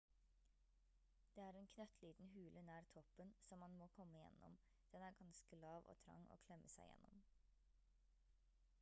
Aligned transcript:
det 1.35 1.43
er 1.43 1.57
en 1.57 1.67
knøttliten 1.73 2.31
hule 2.37 2.63
nær 2.69 2.87
toppen 2.95 3.33
som 3.49 3.61
man 3.65 3.75
må 3.81 3.89
komme 3.99 4.23
gjennom 4.23 4.55
den 4.95 5.05
er 5.11 5.19
ganske 5.19 5.59
lav 5.67 5.85
og 5.93 5.99
trang 6.05 6.25
å 6.37 6.39
klemme 6.47 6.71
seg 6.77 6.89
gjennom 6.95 7.21